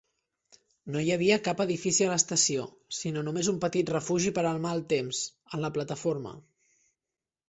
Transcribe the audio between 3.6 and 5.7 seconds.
petit refugi per al malt temps en